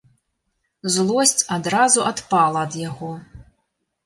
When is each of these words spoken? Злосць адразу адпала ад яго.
Злосць 0.95 1.43
адразу 1.57 1.99
адпала 2.13 2.65
ад 2.71 2.79
яго. 2.89 3.13